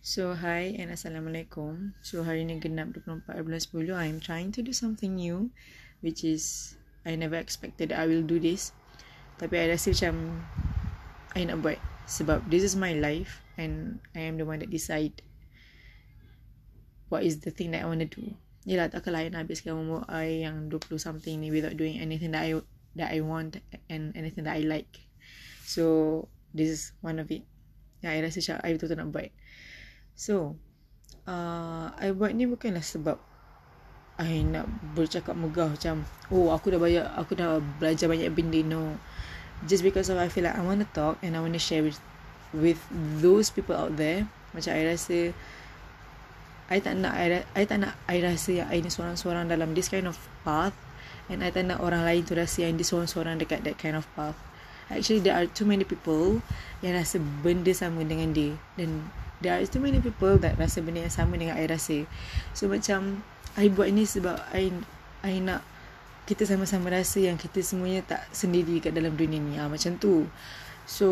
So 0.00 0.32
hi 0.32 0.72
and 0.80 0.88
Assalamualaikum. 0.88 1.92
So 2.00 2.24
hari 2.24 2.48
ni 2.48 2.56
genap 2.56 2.96
24 3.04 3.20
bulan 3.44 3.60
10 3.60 4.00
I'm 4.00 4.16
trying 4.16 4.48
to 4.56 4.64
do 4.64 4.72
something 4.72 5.12
new 5.12 5.52
Which 6.00 6.24
is 6.24 6.72
I 7.04 7.20
never 7.20 7.36
expected 7.36 7.92
I 7.92 8.08
will 8.08 8.24
do 8.24 8.40
this. 8.40 8.72
Tapi 9.36 9.60
I 9.60 9.76
rasa 9.76 9.92
macam 9.92 10.40
I 11.36 11.44
nak 11.44 11.60
buat 11.60 11.76
Sebab 12.08 12.48
this 12.48 12.64
is 12.64 12.80
my 12.80 12.96
life 12.96 13.44
And 13.60 14.00
I 14.16 14.24
am 14.24 14.40
the 14.40 14.48
one 14.48 14.64
that 14.64 14.72
decide 14.72 15.20
What 17.12 17.20
is 17.20 17.44
the 17.44 17.52
thing 17.52 17.76
that 17.76 17.84
I 17.84 17.86
want 17.92 18.00
to 18.00 18.08
do 18.08 18.32
Yelah 18.64 18.88
takkanlah 18.88 19.28
I 19.28 19.36
nak 19.36 19.44
habiskan 19.44 19.76
umur 19.76 20.08
I 20.08 20.48
yang 20.48 20.72
20 20.72 20.96
something 20.96 21.44
ni 21.44 21.52
Without 21.52 21.76
doing 21.76 22.00
anything 22.00 22.32
that 22.32 22.48
I 22.48 22.56
That 22.96 23.12
I 23.12 23.20
want 23.20 23.60
And 23.92 24.16
anything 24.16 24.48
that 24.48 24.56
I 24.56 24.64
like. 24.64 25.04
So 25.68 26.24
This 26.56 26.72
is 26.72 26.82
one 27.04 27.20
of 27.20 27.28
it. 27.28 27.44
Yang 28.00 28.12
I 28.16 28.18
rasa 28.24 28.38
macam 28.40 28.56
I 28.64 28.68
betul-betul 28.72 28.96
nak 28.96 29.12
buat 29.12 29.30
So 30.20 30.52
uh, 31.24 31.88
I 31.96 32.12
buat 32.12 32.36
ni 32.36 32.44
bukanlah 32.44 32.84
sebab 32.84 33.16
I 34.20 34.44
nak 34.44 34.68
bercakap 34.92 35.32
megah 35.32 35.72
macam 35.72 36.04
Oh 36.28 36.52
aku 36.52 36.76
dah 36.76 36.76
banyak 36.76 37.08
Aku 37.16 37.32
dah 37.32 37.56
belajar 37.80 38.04
banyak 38.04 38.28
benda 38.28 38.60
No. 38.60 39.00
Just 39.64 39.80
because 39.80 40.12
of 40.12 40.20
I 40.20 40.28
feel 40.28 40.44
like 40.44 40.52
I 40.52 40.60
want 40.60 40.84
to 40.84 40.88
talk 40.92 41.16
And 41.24 41.32
I 41.32 41.40
want 41.40 41.56
to 41.56 41.62
share 41.62 41.80
with 41.80 41.96
With 42.52 42.76
those 43.24 43.48
people 43.48 43.72
out 43.72 43.96
there 43.96 44.28
Macam 44.52 44.76
I 44.76 44.92
rasa 44.92 45.32
I 46.68 46.78
tak 46.84 47.00
nak 47.00 47.16
I, 47.16 47.40
I 47.56 47.64
tak 47.64 47.80
nak 47.80 47.96
I 48.04 48.20
rasa 48.20 48.60
yang 48.60 48.68
I 48.68 48.84
ni 48.84 48.92
seorang-seorang 48.92 49.48
dalam 49.48 49.72
this 49.72 49.88
kind 49.88 50.04
of 50.04 50.20
path 50.44 50.76
And 51.32 51.40
I 51.40 51.48
tak 51.48 51.64
nak 51.64 51.80
orang 51.80 52.04
lain 52.04 52.28
tu 52.28 52.36
rasa 52.36 52.68
yang 52.68 52.76
dia 52.76 52.84
seorang-seorang 52.84 53.40
dekat 53.40 53.64
that 53.64 53.80
kind 53.80 53.96
of 53.96 54.04
path. 54.12 54.36
Actually 54.92 55.24
there 55.24 55.32
are 55.32 55.48
too 55.48 55.64
many 55.64 55.88
people 55.88 56.44
Yang 56.84 57.08
rasa 57.08 57.16
benda 57.40 57.72
sama 57.72 58.04
dengan 58.04 58.36
dia 58.36 58.52
Dan 58.76 59.08
there 59.40 59.56
are 59.56 59.64
too 59.66 59.80
many 59.80 60.00
people 60.00 60.36
That 60.40 60.56
rasa 60.60 60.84
benda 60.84 61.04
yang 61.04 61.12
sama 61.12 61.36
dengan 61.36 61.56
I 61.56 61.66
rasa. 61.68 62.04
So 62.52 62.68
macam 62.68 63.24
I 63.58 63.68
buat 63.72 63.90
ni 63.90 64.06
sebab 64.06 64.40
I, 64.54 64.70
I 65.24 65.40
nak 65.42 65.64
Kita 66.28 66.46
sama-sama 66.46 66.92
rasa 66.94 67.18
yang 67.18 67.34
kita 67.34 67.58
semuanya 67.64 68.06
tak 68.06 68.22
sendiri 68.30 68.78
kat 68.78 68.94
dalam 68.94 69.16
dunia 69.16 69.40
ni. 69.40 69.58
Ha, 69.58 69.66
Macam 69.66 69.98
tu. 69.98 70.28
So 70.86 71.06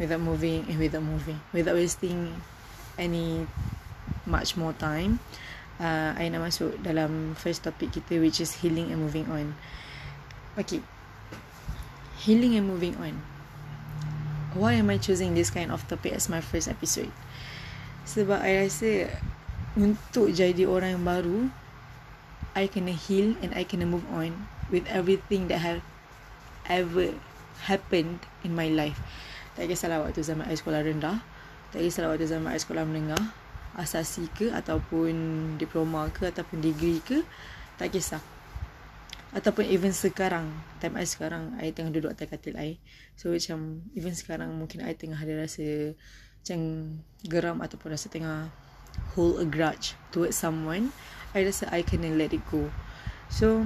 Without 0.00 0.22
moving 0.22 0.64
Eh 0.70 0.78
without 0.80 1.04
moving 1.04 1.36
Without 1.52 1.76
wasting 1.76 2.32
Any 2.96 3.44
Much 4.24 4.56
more 4.56 4.72
time 4.76 5.20
uh, 5.80 6.12
I 6.14 6.28
nak 6.28 6.44
masuk 6.44 6.76
dalam 6.84 7.32
first 7.34 7.64
topic 7.64 7.96
kita 7.96 8.20
Which 8.20 8.38
is 8.38 8.60
healing 8.60 8.92
and 8.92 9.00
moving 9.00 9.26
on. 9.32 9.56
Okay. 10.60 10.84
Healing 12.20 12.52
and 12.60 12.68
moving 12.68 12.94
on. 13.00 13.24
Why 14.52 14.76
am 14.76 14.92
I 14.92 15.00
choosing 15.00 15.32
this 15.32 15.48
kind 15.48 15.72
of 15.72 15.80
topic 15.88 16.12
as 16.12 16.28
my 16.28 16.44
first 16.44 16.68
episode? 16.68 17.08
Sebab 18.08 18.40
I 18.42 18.66
rasa 18.66 19.08
untuk 19.78 20.32
jadi 20.34 20.66
orang 20.66 20.98
yang 20.98 21.04
baru, 21.06 21.38
I 22.56 22.66
kena 22.66 22.90
heal 22.90 23.38
and 23.40 23.54
I 23.54 23.62
kena 23.62 23.86
move 23.86 24.04
on 24.10 24.34
with 24.74 24.84
everything 24.90 25.46
that 25.48 25.62
have 25.62 25.82
ever 26.66 27.14
happened 27.64 28.22
in 28.42 28.56
my 28.56 28.70
life. 28.70 28.98
Tak 29.54 29.70
kisahlah 29.70 30.02
waktu 30.02 30.22
zaman 30.24 30.48
I 30.50 30.56
sekolah 30.56 30.82
rendah, 30.82 31.22
tak 31.70 31.80
kisahlah 31.84 32.14
waktu 32.16 32.26
zaman 32.26 32.50
I 32.50 32.58
sekolah 32.58 32.82
menengah, 32.82 33.22
asasi 33.78 34.26
ke 34.34 34.50
ataupun 34.50 35.14
diploma 35.60 36.10
ke 36.10 36.26
ataupun 36.26 36.58
degree 36.58 36.98
ke, 37.04 37.22
tak 37.78 37.94
kisah 37.94 38.22
ataupun 39.30 39.62
even 39.70 39.94
sekarang 39.94 40.50
time 40.82 40.98
I 40.98 41.06
sekarang 41.06 41.54
I 41.62 41.70
tengah 41.70 41.94
duduk 41.94 42.10
atas 42.10 42.26
katil 42.26 42.58
I 42.58 42.82
so 43.14 43.30
macam 43.30 43.86
even 43.94 44.10
sekarang 44.10 44.50
mungkin 44.58 44.82
I 44.82 44.98
tengah 44.98 45.22
ada 45.22 45.46
rasa 45.46 45.94
macam 46.40 46.60
geram 47.28 47.60
ataupun 47.60 47.92
rasa 47.92 48.08
tengah 48.08 48.48
hold 49.14 49.38
a 49.38 49.46
grudge 49.46 49.94
towards 50.10 50.34
someone 50.34 50.90
I 51.30 51.46
rasa 51.46 51.70
I 51.70 51.86
kena 51.86 52.10
let 52.10 52.34
it 52.34 52.42
go. 52.50 52.66
So 53.30 53.62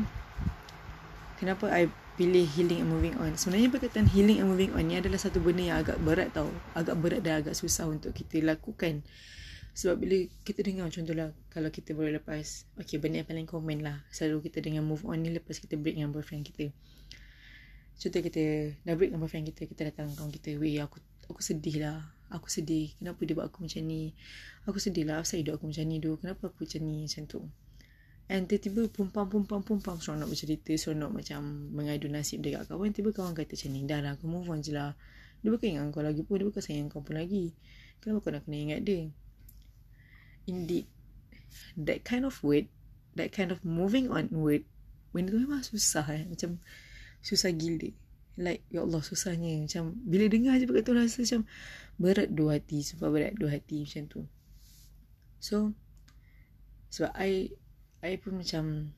kenapa 1.41 1.73
I 1.73 1.89
pilih 2.21 2.45
healing 2.45 2.85
and 2.85 2.91
moving 2.93 3.17
on? 3.17 3.41
Sebenarnya 3.41 3.73
perkataan 3.73 4.13
healing 4.13 4.45
and 4.45 4.53
moving 4.53 4.77
on 4.77 4.85
ni 4.85 5.01
adalah 5.01 5.17
satu 5.17 5.41
benda 5.41 5.73
yang 5.73 5.79
agak 5.81 5.97
berat 6.05 6.29
tau. 6.37 6.53
Agak 6.77 7.01
berat 7.01 7.25
dan 7.25 7.41
agak 7.41 7.57
susah 7.57 7.89
untuk 7.89 8.13
kita 8.13 8.45
lakukan. 8.45 9.01
Sebab 9.75 9.97
bila 9.97 10.29
kita 10.45 10.61
dengar 10.61 10.93
contohlah 10.93 11.33
kalau 11.51 11.73
kita 11.73 11.97
boleh 11.97 12.21
lepas 12.21 12.69
okay 12.77 13.01
benda 13.01 13.25
yang 13.25 13.29
paling 13.33 13.49
common 13.49 13.81
lah. 13.81 14.05
Selalu 14.13 14.53
kita 14.53 14.61
dengar 14.61 14.85
move 14.85 15.03
on 15.09 15.25
ni 15.25 15.33
lepas 15.33 15.57
kita 15.57 15.81
break 15.81 15.97
dengan 15.97 16.13
boyfriend 16.13 16.45
kita. 16.45 16.69
Contoh 17.97 18.21
kita 18.21 18.77
dah 18.85 18.93
break 18.93 19.09
dengan 19.09 19.25
boyfriend 19.25 19.49
kita 19.49 19.65
kita 19.65 19.89
datang 19.89 20.13
kawan 20.13 20.29
kita 20.29 20.61
weh 20.61 20.77
aku 20.85 21.01
aku 21.33 21.41
sedih 21.41 21.81
lah 21.81 22.14
aku 22.35 22.51
sedih. 22.51 22.91
Kenapa 22.99 23.23
dia 23.23 23.39
buat 23.39 23.47
aku 23.47 23.63
macam 23.65 23.83
ni? 23.87 24.11
Aku 24.67 24.83
sedih 24.83 25.07
lah. 25.07 25.23
Asal 25.23 25.47
hidup 25.47 25.63
aku 25.63 25.71
macam 25.71 25.87
ni 25.87 26.03
dulu. 26.03 26.19
Kenapa 26.19 26.51
aku 26.51 26.67
macam 26.67 26.81
ni? 26.83 27.07
Macam 27.07 27.23
tu. 27.31 27.41
And 28.27 28.49
tiba-tiba 28.49 28.89
pumpam 28.89 29.29
pumpam 29.29 29.61
pumpam 29.61 29.97
Seorang 30.03 30.27
nak 30.27 30.31
bercerita. 30.33 30.73
Seorang 30.75 31.07
nak 31.07 31.13
macam 31.13 31.41
Mengadu 31.71 32.11
nasib 32.11 32.43
dekat 32.43 32.67
kawan. 32.67 32.91
Tiba 32.91 33.15
kawan 33.15 33.33
kata 33.39 33.55
macam 33.55 33.71
ni 33.71 33.81
Dah 33.87 34.01
lah 34.03 34.13
aku 34.19 34.27
move 34.27 34.51
on 34.51 34.59
je 34.59 34.75
lah. 34.75 34.99
Dia 35.45 35.53
bukan 35.55 35.69
ingat 35.79 35.95
kau 35.95 36.03
lagi 36.03 36.21
pun. 36.27 36.43
Dia 36.43 36.47
bukan 36.51 36.63
sayang 36.65 36.89
kau 36.91 37.05
pun 37.05 37.15
lagi. 37.15 37.55
Kenapa 38.03 38.19
kau 38.21 38.33
nak 38.35 38.43
kena 38.45 38.57
ingat 38.59 38.81
dia? 38.83 39.09
Indeed 40.51 40.91
that 41.79 42.03
kind 42.03 42.27
of 42.27 42.35
word 42.43 42.67
that 43.15 43.31
kind 43.31 43.55
of 43.55 43.63
moving 43.63 44.11
on 44.11 44.27
word 44.35 44.67
when 45.15 45.31
tu 45.31 45.39
memang 45.39 45.63
susah 45.63 46.05
eh. 46.11 46.27
Macam 46.27 46.59
susah 47.23 47.55
gila 47.55 47.95
like 48.35 48.67
ya 48.73 48.83
Allah 48.83 49.01
susahnya 49.01 49.63
macam 49.63 49.95
bila 50.03 50.27
dengar 50.27 50.59
je 50.59 50.67
begitu 50.67 50.91
rasa 50.91 51.23
macam 51.23 51.41
berat 52.01 52.29
dua 52.35 52.59
hati 52.59 52.83
sebab 52.83 53.09
berat 53.15 53.35
dua 53.39 53.55
hati 53.55 53.87
macam 53.87 54.03
tu 54.11 54.21
so 55.39 55.71
sebab 56.91 57.15
I 57.15 57.55
I 58.03 58.19
pun 58.19 58.39
macam 58.39 58.95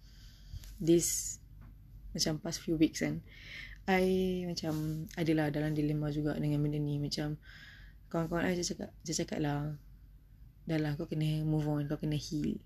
this 0.80 1.38
macam 2.16 2.41
past 2.41 2.64
few 2.64 2.80
weeks 2.80 3.04
kan 3.04 3.20
I 3.86 4.42
macam 4.48 5.06
adalah 5.14 5.53
dalam 5.53 5.76
dilema 5.76 6.08
juga 6.08 6.34
dengan 6.34 6.64
benda 6.64 6.80
ni 6.80 6.97
macam 6.97 7.36
kawan-kawan 8.08 8.48
I 8.48 8.56
cakap 8.64 8.91
dia 9.04 9.14
cakap 9.14 9.38
lah 9.44 9.76
dah 10.66 10.78
lah 10.82 10.98
kau 10.98 11.06
kena 11.06 11.47
move 11.47 11.70
on, 11.70 11.86
kau 11.86 11.97
kena 11.97 12.18
heal. 12.18 12.58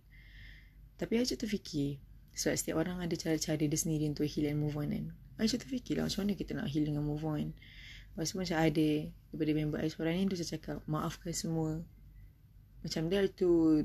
Tapi 0.97 1.21
saya 1.21 1.37
terfikir, 1.37 2.01
sebab 2.33 2.57
setiap 2.57 2.77
orang 2.81 3.05
ada 3.05 3.13
cara-cara 3.13 3.61
dia 3.61 3.77
sendiri 3.77 4.09
untuk 4.09 4.25
heal 4.25 4.49
and 4.49 4.61
move 4.61 4.77
on 4.81 4.89
kan. 4.89 5.07
Saya 5.47 5.61
terfikir 5.63 5.97
lah 6.01 6.09
macam 6.09 6.27
mana 6.27 6.33
kita 6.37 6.53
nak 6.53 6.67
heal 6.69 6.85
dengan 6.85 7.05
move 7.07 7.25
on. 7.25 7.53
Lepas 8.13 8.35
tu 8.35 8.37
macam 8.37 8.59
ada 8.59 8.89
daripada 9.31 9.51
member 9.55 9.79
saya 9.81 9.91
seorang 9.95 10.15
ni, 10.19 10.25
dia 10.29 10.45
cakap 10.45 10.77
maafkan 10.85 11.33
semua. 11.33 11.81
Macam 12.85 13.03
dia 13.09 13.25
tu 13.31 13.83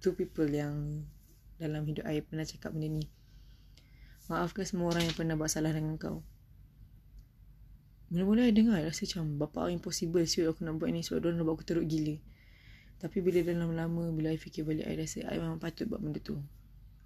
two 0.00 0.12
people 0.16 0.48
yang 0.48 1.04
dalam 1.60 1.84
hidup 1.84 2.04
saya 2.06 2.20
pernah 2.24 2.46
cakap 2.46 2.70
benda 2.72 2.88
ni. 2.88 3.04
Maafkan 4.30 4.64
semua 4.64 4.94
orang 4.94 5.04
yang 5.04 5.16
pernah 5.16 5.34
buat 5.36 5.50
salah 5.52 5.72
dengan 5.74 6.00
kau. 6.00 6.24
Mula-mula 8.08 8.46
saya 8.46 8.54
dengar, 8.54 8.78
rasa 8.84 9.04
macam 9.10 9.24
bapak 9.42 9.74
impossible 9.74 10.24
siut 10.24 10.48
aku 10.48 10.62
nak 10.62 10.78
buat 10.78 10.88
ni 10.92 11.02
sebab 11.02 11.24
dia 11.24 11.34
nak 11.34 11.44
buat 11.44 11.56
aku 11.58 11.66
teruk 11.66 11.84
gila. 11.88 12.16
Tapi 13.04 13.20
bila 13.20 13.44
dah 13.44 13.52
lama-lama 13.52 14.08
Bila 14.14 14.32
I 14.32 14.38
fikir 14.40 14.64
balik 14.64 14.86
I 14.88 14.96
rasa 14.96 15.28
I 15.28 15.36
memang 15.36 15.60
patut 15.60 15.84
buat 15.90 16.00
benda 16.00 16.24
tu 16.24 16.40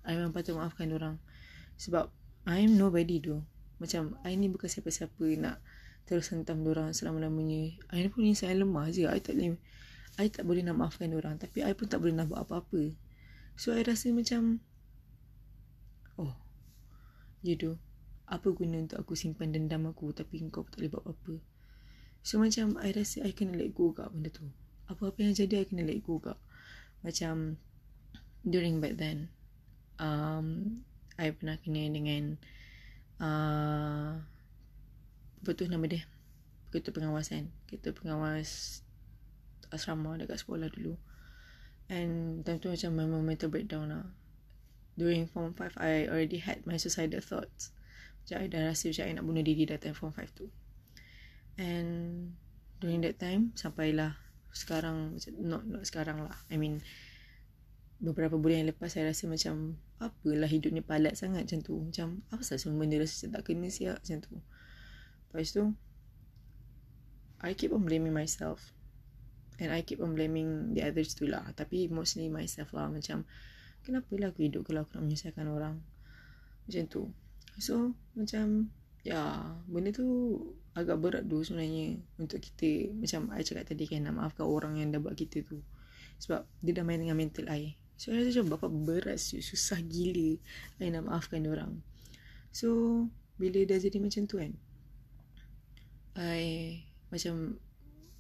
I 0.06 0.14
memang 0.14 0.30
patut 0.30 0.54
maafkan 0.54 0.94
orang 0.94 1.18
Sebab 1.74 2.06
I 2.46 2.62
am 2.62 2.78
nobody 2.78 3.18
tu 3.18 3.42
Macam 3.78 4.18
I 4.26 4.34
ni 4.34 4.50
bukan 4.50 4.66
siapa-siapa 4.66 5.22
Nak 5.38 5.58
terus 6.08 6.32
hentam 6.32 6.64
orang 6.66 6.96
selama-lamanya. 6.96 7.78
I 7.94 8.02
ni 8.02 8.08
pun 8.10 8.24
insan 8.24 8.54
yang 8.54 8.68
lemah 8.68 8.90
je. 8.90 9.06
I 9.06 9.20
tak 9.22 9.38
boleh 9.38 9.58
I 10.18 10.26
tak 10.30 10.44
boleh 10.44 10.62
nak 10.66 10.76
maafkan 10.78 11.14
orang 11.14 11.38
Tapi 11.38 11.62
I 11.62 11.72
pun 11.78 11.86
tak 11.86 12.02
boleh 12.02 12.14
nak 12.14 12.30
buat 12.32 12.46
apa-apa. 12.48 12.94
So 13.54 13.74
I 13.74 13.86
rasa 13.86 14.10
macam 14.10 14.62
Oh 16.18 16.34
You 17.46 17.54
do 17.54 17.78
Apa 18.26 18.50
guna 18.50 18.82
untuk 18.82 18.98
aku 18.98 19.14
simpan 19.14 19.54
dendam 19.54 19.86
aku 19.86 20.10
Tapi 20.10 20.42
kau 20.50 20.66
tak 20.66 20.82
boleh 20.82 20.90
buat 20.90 21.02
apa-apa? 21.06 21.34
So 22.26 22.42
macam 22.42 22.76
I 22.82 22.90
rasa 22.92 23.22
I 23.22 23.30
kena 23.30 23.54
let 23.54 23.72
go 23.72 23.94
kat 23.94 24.10
benda 24.10 24.28
tu. 24.28 24.50
Apa-apa 24.90 25.22
yang 25.22 25.38
jadi 25.38 25.62
I 25.62 25.66
kena 25.68 25.86
let 25.86 26.02
go 26.02 26.18
kak 26.18 26.38
macam 27.02 27.58
during 28.42 28.82
back 28.82 28.98
then 28.98 29.30
um, 30.02 30.80
I 31.18 31.30
pernah 31.34 31.58
kena 31.58 31.86
dengan 31.90 32.38
apa 33.18 34.22
tu 35.54 35.66
nama 35.66 35.84
dia. 35.86 36.06
Ketua 36.70 36.94
pengawasan. 36.94 37.50
Ketua 37.66 37.94
pengawas 37.96 38.82
asrama 39.72 40.16
dekat 40.16 40.40
sekolah 40.44 40.68
dulu. 40.72 40.96
And 41.88 42.44
time 42.44 42.60
tu 42.60 42.68
macam 42.68 42.90
memang 42.94 43.24
mental 43.24 43.48
breakdown 43.48 43.88
lah. 43.88 44.06
During 44.98 45.30
form 45.30 45.54
5 45.56 45.78
I 45.80 46.10
already 46.10 46.42
had 46.42 46.66
my 46.68 46.76
suicidal 46.76 47.22
thoughts. 47.24 47.72
Macam 48.24 48.44
I 48.44 48.46
dah 48.50 48.68
rasa 48.68 48.92
macam 48.92 49.04
I 49.08 49.12
nak 49.16 49.24
bunuh 49.24 49.44
diri 49.46 49.64
datang 49.64 49.96
form 49.96 50.12
5 50.12 50.36
tu. 50.36 50.52
And 51.56 51.88
during 52.78 53.02
that 53.02 53.18
time 53.18 53.56
sampailah 53.58 54.14
sekarang 54.52 55.18
not 55.40 55.64
not 55.64 55.82
sekarang 55.88 56.22
lah. 56.22 56.36
I 56.52 56.60
mean 56.60 56.84
beberapa 57.98 58.38
bulan 58.38 58.62
yang 58.62 58.70
lepas 58.70 58.94
saya 58.94 59.10
rasa 59.10 59.26
macam 59.26 59.74
apalah 59.98 60.46
hidupnya 60.46 60.86
palat 60.86 61.18
sangat 61.18 61.50
macam 61.50 61.60
tu 61.62 61.74
macam 61.82 62.22
apa 62.30 62.42
sahaja 62.46 62.66
semua 62.66 62.86
benda 62.86 63.02
rasa 63.02 63.26
tak 63.26 63.42
kena 63.42 63.66
siap 63.66 63.98
macam 63.98 64.18
tu 64.22 64.34
lepas 65.28 65.50
tu 65.50 65.74
I 67.42 67.54
keep 67.58 67.74
on 67.74 67.82
blaming 67.82 68.14
myself 68.14 68.78
And 69.58 69.74
I 69.74 69.82
keep 69.82 69.98
on 69.98 70.14
blaming 70.14 70.78
the 70.78 70.86
others 70.86 71.18
too 71.18 71.26
lah. 71.26 71.42
Tapi 71.58 71.90
mostly 71.90 72.30
myself 72.30 72.70
lah. 72.70 72.86
Macam, 72.86 73.26
kenapa 73.82 74.14
lah 74.14 74.30
aku 74.30 74.46
hidup 74.46 74.70
kalau 74.70 74.86
aku 74.86 74.94
nak 74.94 75.10
menyusahkan 75.10 75.46
orang? 75.50 75.82
Macam 76.70 76.82
tu. 76.86 77.02
So, 77.58 77.98
macam, 78.14 78.70
ya, 79.02 79.50
benda 79.66 79.90
tu 79.90 80.06
agak 80.78 81.02
berat 81.02 81.22
tu 81.26 81.42
sebenarnya 81.42 81.98
untuk 82.22 82.38
kita. 82.38 82.94
Macam 82.94 83.34
I 83.34 83.42
cakap 83.42 83.66
tadi 83.66 83.90
kan, 83.90 84.06
nak 84.06 84.14
maafkan 84.14 84.46
orang 84.46 84.78
yang 84.78 84.94
dah 84.94 85.02
buat 85.02 85.18
kita 85.18 85.42
tu. 85.42 85.58
Sebab 86.22 86.46
dia 86.62 86.78
dah 86.78 86.86
main 86.86 87.02
dengan 87.02 87.18
mental 87.18 87.50
I. 87.50 87.74
So, 87.98 88.14
I 88.14 88.22
rasa 88.22 88.40
macam 88.40 88.46
bapak 88.54 88.70
berat 88.86 89.18
susah 89.18 89.82
gila. 89.82 90.38
I 90.78 90.94
nak 90.94 91.10
maafkan 91.10 91.42
orang. 91.50 91.82
So, 92.54 93.10
bila 93.34 93.66
dah 93.66 93.82
jadi 93.82 93.98
macam 93.98 94.30
tu 94.30 94.38
kan, 94.38 94.54
I 96.18 96.42
macam 97.14 97.58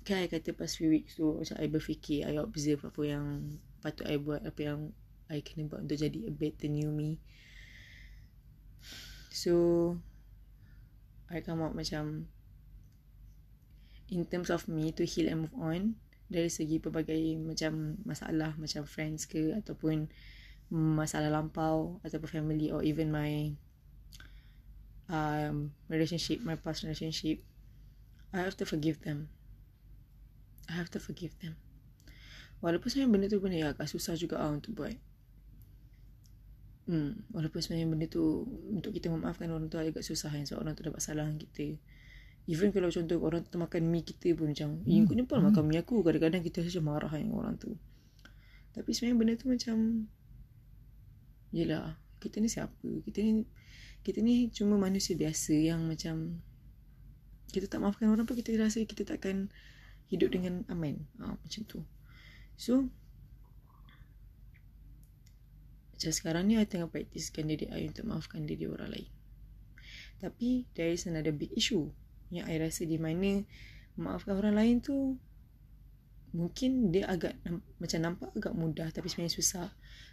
kan 0.06 0.24
I 0.24 0.30
kata 0.30 0.54
past 0.54 0.80
few 0.80 0.88
weeks 0.88 1.18
tu 1.18 1.36
macam 1.36 1.58
I 1.60 1.66
berfikir 1.68 2.24
I 2.24 2.38
observe 2.40 2.86
apa 2.86 3.02
yang 3.04 3.58
patut 3.84 4.08
I 4.08 4.16
buat 4.16 4.40
apa 4.46 4.60
yang 4.62 4.80
I 5.28 5.44
kena 5.44 5.68
buat 5.68 5.84
untuk 5.84 6.00
jadi 6.00 6.24
a 6.24 6.32
better 6.32 6.70
new 6.70 6.88
me. 6.88 7.20
So 9.28 9.52
I 11.28 11.44
come 11.44 11.60
out 11.60 11.76
macam 11.76 12.30
in 14.08 14.24
terms 14.24 14.48
of 14.48 14.64
me 14.70 14.88
to 14.96 15.04
heal 15.04 15.28
and 15.28 15.44
move 15.44 15.56
on 15.60 16.00
dari 16.28 16.52
segi 16.52 16.76
pelbagai 16.76 17.40
macam 17.40 17.96
masalah 18.04 18.52
macam 18.60 18.84
friends 18.84 19.24
ke 19.24 19.56
ataupun 19.56 20.08
masalah 20.72 21.32
lampau 21.32 21.96
ataupun 22.04 22.28
family 22.28 22.68
or 22.68 22.84
even 22.84 23.08
my 23.08 23.56
um, 25.08 25.72
relationship 25.88 26.44
my 26.44 26.56
past 26.56 26.84
relationship 26.84 27.40
I 28.36 28.44
have 28.44 28.60
to 28.60 28.68
forgive 28.68 29.00
them 29.00 29.32
I 30.68 30.76
have 30.76 30.92
to 30.92 31.00
forgive 31.00 31.32
them. 31.40 31.56
Walaupun 32.60 32.92
sebenarnya 32.92 33.12
benda 33.12 33.26
tu 33.32 33.40
benda 33.40 33.56
yang 33.56 33.70
agak 33.72 33.88
susah 33.88 34.14
juga 34.20 34.36
lah 34.36 34.52
untuk 34.52 34.76
buat. 34.76 34.96
Hmm, 36.88 37.24
walaupun 37.32 37.60
sebenarnya 37.60 37.88
benda 37.88 38.06
tu 38.08 38.44
untuk 38.68 38.92
kita 38.92 39.08
memaafkan 39.08 39.48
orang 39.48 39.72
tu 39.72 39.80
agak 39.80 40.04
susah 40.04 40.28
kan 40.32 40.44
sebab 40.44 40.64
orang 40.64 40.76
tu 40.76 40.84
dapat 40.84 41.00
salah 41.00 41.24
kita. 41.32 41.80
Even 42.48 42.72
kalau 42.72 42.88
contoh 42.88 43.20
orang 43.20 43.44
tu 43.44 43.60
makan 43.60 43.92
mi 43.92 44.00
kita 44.00 44.32
pun 44.32 44.56
macam, 44.56 44.80
hmm. 44.80 45.04
kau 45.04 45.14
ni 45.14 45.24
pun 45.28 45.44
makan 45.44 45.62
mi 45.68 45.76
aku. 45.76 46.00
Kadang-kadang 46.00 46.40
kita 46.40 46.64
rasa 46.64 46.80
marah 46.80 47.12
dengan 47.12 47.36
orang 47.36 47.54
tu. 47.60 47.76
Tapi 48.72 48.88
sebenarnya 48.96 49.16
benda 49.20 49.34
tu 49.36 49.46
macam, 49.52 49.76
yelah, 51.52 52.00
kita 52.24 52.40
ni 52.40 52.48
siapa? 52.48 52.88
Kita 53.04 53.20
ni, 53.20 53.44
kita 54.00 54.24
ni 54.24 54.48
cuma 54.48 54.80
manusia 54.80 55.12
biasa 55.12 55.52
yang 55.52 55.84
macam, 55.84 56.40
kita 57.48 57.68
tak 57.68 57.80
maafkan 57.80 58.12
orang 58.12 58.28
pun 58.28 58.36
kita 58.36 58.56
rasa 58.60 58.84
kita 58.84 59.08
takkan 59.08 59.48
hidup 60.12 60.32
dengan 60.32 60.64
aman 60.68 61.04
ha, 61.20 61.36
macam 61.36 61.62
tu 61.64 61.80
so 62.56 62.88
macam 65.96 66.12
sekarang 66.14 66.44
ni 66.46 66.54
I 66.56 66.68
tengah 66.68 66.88
praktiskan 66.88 67.48
diri 67.48 67.68
I 67.72 67.88
untuk 67.88 68.08
maafkan 68.08 68.44
diri 68.44 68.68
orang 68.68 68.92
lain 68.92 69.10
tapi 70.20 70.68
there 70.76 70.92
is 70.92 71.08
another 71.08 71.32
big 71.32 71.52
issue 71.56 71.88
yang 72.28 72.46
I 72.48 72.60
rasa 72.60 72.84
di 72.84 73.00
mana 73.00 73.42
maafkan 73.98 74.36
orang 74.38 74.54
lain 74.56 74.76
tu 74.84 75.16
mungkin 76.36 76.92
dia 76.92 77.08
agak 77.08 77.34
macam 77.80 77.98
nampak 78.04 78.28
agak 78.36 78.54
mudah 78.54 78.88
tapi 78.92 79.08
sebenarnya 79.08 79.34
susah. 79.34 79.68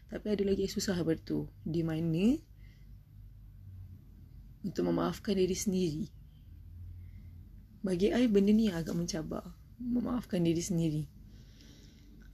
Tapi 0.06 0.26
ada 0.32 0.44
lagi 0.46 0.70
yang 0.70 0.74
susah 0.74 0.96
bertu 1.02 1.50
di 1.66 1.82
mana 1.82 2.40
untuk 4.66 4.84
memaafkan 4.88 5.38
diri 5.38 5.54
sendiri. 5.54 6.06
Bagi 7.86 8.10
I 8.10 8.26
benda 8.26 8.50
ni 8.50 8.74
agak 8.74 8.98
mencabar. 8.98 9.46
Memaafkan 9.78 10.42
diri 10.42 10.64
sendiri. 10.64 11.04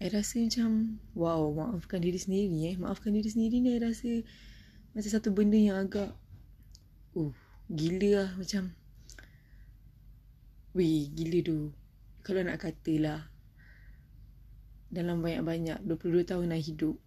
I 0.01 0.09
rasa 0.09 0.41
macam 0.41 0.97
wow, 1.13 1.51
maafkan 1.53 2.01
diri 2.01 2.17
sendiri 2.17 2.73
eh. 2.73 2.75
Maafkan 2.79 3.13
diri 3.13 3.29
sendiri 3.29 3.59
ni 3.59 3.75
I 3.75 3.81
rasa 3.81 4.23
macam 4.95 5.09
satu 5.11 5.29
benda 5.31 5.55
yang 5.55 5.77
agak 5.79 6.11
uh, 7.15 7.31
gila 7.71 8.09
lah 8.23 8.29
macam 8.35 8.75
weh, 10.73 11.11
gila 11.11 11.39
tu. 11.43 11.59
Kalau 12.21 12.41
nak 12.45 12.61
kata 12.61 12.93
lah 13.01 13.19
dalam 14.91 15.23
banyak-banyak 15.23 15.87
22 15.87 16.27
tahun 16.27 16.51
nak 16.51 16.61
hidup 16.61 16.99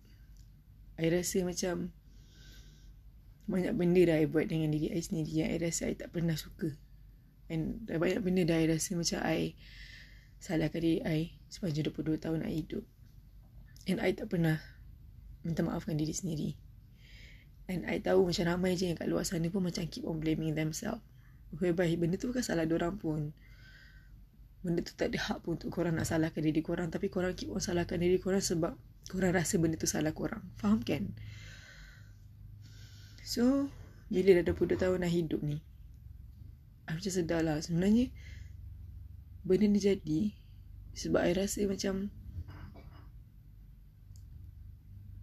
I 0.96 1.10
rasa 1.10 1.42
macam 1.42 1.90
banyak 3.44 3.76
benda 3.76 4.00
dah 4.08 4.16
I 4.22 4.26
buat 4.30 4.48
dengan 4.48 4.72
diri 4.72 4.88
I 4.88 5.00
sendiri 5.04 5.44
yang 5.44 5.50
I 5.52 5.58
rasa 5.60 5.92
I 5.92 5.94
tak 5.98 6.14
pernah 6.14 6.38
suka. 6.38 6.72
And 7.52 7.84
banyak 7.84 8.24
benda 8.24 8.46
dah 8.46 8.56
I 8.56 8.66
rasa 8.72 8.96
macam 8.96 9.20
I 9.20 9.52
salahkan 10.40 10.80
diri 10.80 11.00
I 11.04 11.36
sepanjang 11.52 11.92
22 11.92 12.24
tahun 12.24 12.46
I 12.46 12.64
hidup. 12.64 12.84
And 13.84 14.00
I 14.00 14.16
tak 14.16 14.32
pernah 14.32 14.62
minta 15.44 15.60
maafkan 15.60 16.00
diri 16.00 16.14
sendiri. 16.16 16.56
And 17.68 17.84
I 17.84 18.00
tahu 18.00 18.32
macam 18.32 18.48
ramai 18.48 18.80
je 18.80 18.88
yang 18.88 18.96
kat 18.96 19.12
luar 19.12 19.28
sana 19.28 19.50
pun 19.52 19.66
macam 19.66 19.84
keep 19.90 20.08
on 20.08 20.24
blaming 20.24 20.56
themselves. 20.56 21.04
Whereby 21.52 22.00
benda 22.00 22.16
tu 22.16 22.32
bukan 22.32 22.40
salah 22.40 22.64
orang 22.64 22.96
pun. 22.96 23.36
Benda 24.64 24.80
tu 24.80 24.96
tak 24.96 25.12
ada 25.12 25.20
hak 25.20 25.44
pun 25.44 25.60
untuk 25.60 25.68
korang 25.68 25.92
nak 25.92 26.08
salahkan 26.08 26.40
diri 26.40 26.64
korang. 26.64 26.88
Tapi 26.88 27.12
korang 27.12 27.36
keep 27.36 27.52
on 27.52 27.60
salahkan 27.60 28.00
diri 28.00 28.16
korang 28.16 28.40
sebab 28.40 28.72
korang 29.12 29.36
rasa 29.36 29.60
benda 29.60 29.76
tu 29.76 29.84
salah 29.84 30.16
korang. 30.16 30.40
Faham 30.56 30.80
kan? 30.80 31.12
So, 33.20 33.68
bila 34.08 34.40
dah 34.40 34.56
22 34.56 34.80
tahun 34.80 35.04
dah 35.04 35.12
hidup 35.12 35.44
ni, 35.44 35.60
aku 36.88 37.00
macam 37.00 37.12
sedar 37.12 37.40
lah 37.40 37.56
sebenarnya 37.60 38.12
benda 39.44 39.66
ni 39.68 39.80
jadi 39.80 40.20
sebab 40.96 41.20
I 41.20 41.32
rasa 41.36 41.64
macam 41.68 42.12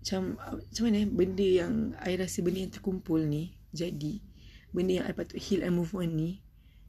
macam 0.01 0.21
macam 0.37 0.83
mana 0.89 1.01
benda 1.05 1.45
yang 1.45 1.73
I 2.01 2.17
rasa 2.17 2.41
benda 2.41 2.65
yang 2.65 2.73
terkumpul 2.73 3.21
ni 3.21 3.53
jadi 3.71 4.21
benda 4.73 5.01
yang 5.01 5.05
I 5.05 5.13
patut 5.13 5.37
heal 5.37 5.61
and 5.61 5.77
move 5.77 5.93
on 5.93 6.17
ni 6.17 6.41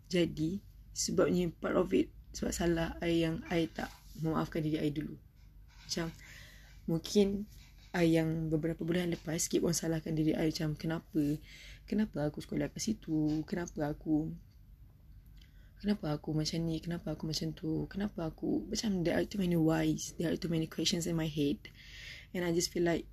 jadi 0.09 0.61
sebabnya 0.93 1.53
part 1.61 1.77
of 1.77 1.93
it 1.93 2.13
sebab 2.33 2.53
salah 2.53 2.97
I 3.05 3.25
yang 3.25 3.45
I 3.53 3.69
tak 3.69 3.93
memaafkan 4.21 4.65
diri 4.65 4.81
I 4.81 4.91
dulu. 4.93 5.17
Macam 5.85 6.13
mungkin 6.89 7.47
I 7.93 8.17
yang 8.17 8.49
beberapa 8.49 8.83
bulan 8.83 9.13
lepas 9.13 9.53
keep 9.53 9.63
on 9.63 9.77
salahkan 9.77 10.17
diri 10.17 10.33
I 10.33 10.49
macam 10.49 10.73
kenapa? 10.77 11.23
Kenapa 11.85 12.25
aku 12.25 12.41
sekolah 12.41 12.73
kat 12.73 12.81
situ? 12.81 13.45
Kenapa 13.45 13.93
aku 13.93 14.33
kenapa 15.85 16.17
aku 16.17 16.33
macam 16.33 16.59
ni? 16.65 16.81
Kenapa 16.81 17.13
aku 17.13 17.29
macam 17.29 17.53
tu? 17.53 17.85
Kenapa 17.93 18.33
aku 18.33 18.65
macam 18.65 19.05
there 19.05 19.19
are 19.19 19.29
too 19.29 19.37
many 19.37 19.61
whys 19.61 20.17
there 20.17 20.33
are 20.33 20.41
too 20.41 20.49
many 20.49 20.65
questions 20.65 21.05
in 21.05 21.13
my 21.13 21.29
head. 21.29 21.61
And 22.33 22.49
I 22.49 22.57
just 22.57 22.73
feel 22.73 22.89
like 22.89 23.05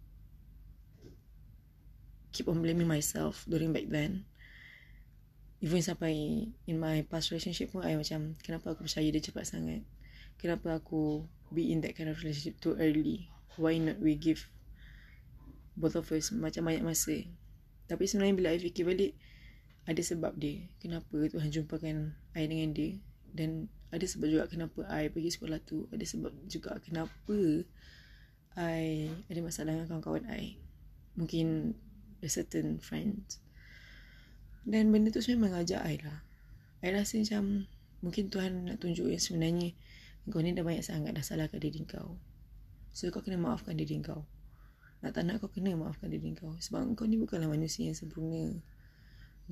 keep 2.31 2.47
on 2.47 2.63
blaming 2.63 2.87
myself 2.87 3.43
during 3.49 3.75
back 3.75 3.91
then 3.91 4.23
even 5.59 5.83
sampai 5.83 6.47
in 6.67 6.75
my 6.79 7.03
past 7.07 7.31
relationship 7.35 7.75
pun 7.75 7.83
I 7.83 7.99
macam 7.99 8.39
kenapa 8.39 8.71
aku 8.71 8.87
percaya 8.87 9.07
dia 9.11 9.19
cepat 9.23 9.43
sangat? 9.43 9.83
Kenapa 10.39 10.79
aku 10.79 11.27
be 11.51 11.75
in 11.75 11.83
that 11.83 11.99
kind 11.99 12.07
of 12.07 12.19
relationship 12.23 12.63
too 12.63 12.79
early? 12.79 13.27
Why 13.59 13.75
not 13.75 13.99
we 13.99 14.15
give 14.15 14.47
both 15.75 15.99
of 15.99 16.07
us 16.15 16.31
macam 16.31 16.63
banyak 16.63 16.83
masa? 16.83 17.27
Tapi 17.91 18.07
sebenarnya 18.07 18.35
bila 18.39 18.49
I 18.55 18.59
fikir 18.63 18.87
balik 18.87 19.19
ada 19.83 19.99
sebab 19.99 20.39
dia. 20.39 20.63
Kenapa 20.79 21.27
Tuhan 21.27 21.51
jumpakan 21.51 22.15
I 22.31 22.47
dengan 22.47 22.71
dia? 22.71 22.95
Dan 23.35 23.67
ada 23.91 24.05
sebab 24.07 24.31
juga 24.31 24.47
kenapa 24.47 24.87
I 24.87 25.11
pergi 25.11 25.35
sekolah 25.35 25.59
tu. 25.67 25.91
Ada 25.91 26.07
sebab 26.07 26.31
juga 26.47 26.79
kenapa 26.79 27.35
I 28.55 29.11
ada 29.27 29.39
masalah 29.43 29.75
dengan 29.75 29.91
kawan-kawan 29.91 30.23
I. 30.31 30.55
Mungkin 31.19 31.75
a 32.23 32.29
certain 32.31 32.79
friends 32.79 33.43
dan 34.69 34.93
benda 34.93 35.09
tu 35.09 35.17
sebenarnya 35.17 35.41
mengajar 35.49 35.79
I 35.81 35.97
lah. 36.05 36.21
I 36.85 36.93
rasa 36.93 37.17
macam 37.17 37.65
mungkin 38.05 38.29
Tuhan 38.29 38.69
nak 38.69 38.77
tunjuk 38.77 39.09
yang 39.09 39.17
sebenarnya 39.17 39.73
kau 40.29 40.45
ni 40.45 40.53
dah 40.53 40.61
banyak 40.61 40.85
sangat 40.85 41.17
dah 41.17 41.25
salahkan 41.25 41.57
diri 41.57 41.81
kau. 41.89 42.21
So 42.93 43.09
kau 43.09 43.25
kena 43.25 43.41
maafkan 43.41 43.73
diri 43.73 43.97
kau. 43.97 44.29
Nak 45.01 45.17
tak 45.17 45.25
nak 45.25 45.41
kau 45.41 45.49
kena 45.49 45.73
maafkan 45.73 46.13
diri 46.13 46.37
kau. 46.37 46.53
Sebab 46.61 46.85
kau 46.93 47.09
ni 47.09 47.17
bukanlah 47.17 47.49
manusia 47.49 47.89
yang 47.89 47.97
sempurna. 47.97 48.61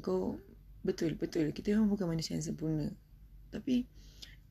Kau 0.05 0.38
betul 0.86 1.17
betul. 1.17 1.50
Kita 1.50 1.74
memang 1.74 1.89
bukan 1.89 2.13
manusia 2.13 2.38
yang 2.38 2.45
sempurna. 2.45 2.93
Tapi 3.50 3.89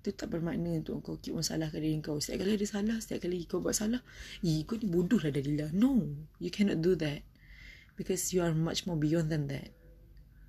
itu 0.02 0.10
tak 0.18 0.34
bermakna 0.34 0.82
untuk 0.82 0.98
kau 1.06 1.14
keep 1.22 1.38
on 1.38 1.46
salahkan 1.46 1.78
diri 1.78 2.02
kau. 2.02 2.18
Setiap 2.18 2.42
kali 2.42 2.58
ada 2.58 2.66
salah 2.66 2.98
setiap 2.98 3.22
kali 3.22 3.46
kau 3.46 3.62
buat 3.62 3.78
salah 3.78 4.02
eh 4.42 4.66
kau 4.66 4.74
ni 4.74 4.90
bodoh 4.90 5.22
lah 5.22 5.30
Dalila. 5.30 5.70
No 5.70 6.10
you 6.42 6.50
cannot 6.50 6.82
do 6.82 6.98
that. 6.98 7.22
Because 7.94 8.34
you 8.34 8.42
are 8.42 8.50
much 8.50 8.82
more 8.82 8.98
beyond 8.98 9.30
than 9.30 9.46
that 9.46 9.75